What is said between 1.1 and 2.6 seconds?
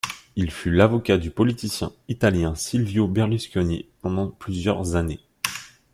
du politicien italien